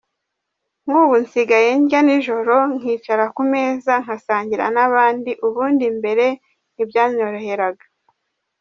[0.85, 6.25] Nkubu nsigaye ndya nijoro nkicara ku meza ngasangira n’abandi, ubundi mbere
[6.73, 7.85] ntibyanyoroheraga.